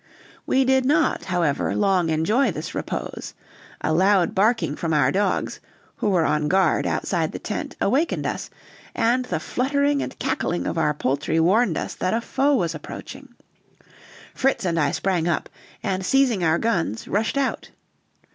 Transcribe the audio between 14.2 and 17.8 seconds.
Fritz and I sprang up, and seizing our guns rushed out.